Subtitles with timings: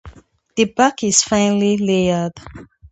[0.55, 2.33] The bark is finely layered.